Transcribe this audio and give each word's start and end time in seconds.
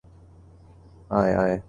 আয়, 1.09 1.33
আয়। 1.35 1.55